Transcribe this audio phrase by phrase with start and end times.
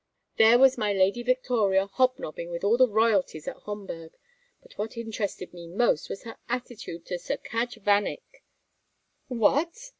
[0.37, 4.17] There was my Lady Victoria hobnobbing with all the royalties at Homburg.
[4.59, 8.41] But what interested me most was her attitude to Sir Cadge Vanneck"
[9.41, 9.89] "What?"